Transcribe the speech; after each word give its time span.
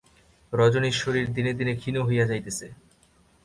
রজনীর 0.53 0.95
শরীর 1.01 1.25
দিনে 1.33 1.51
দিনে 1.53 1.73
ক্ষীণ 1.75 1.95
হইয়া 2.01 2.25
যাইতেছে। 2.27 2.67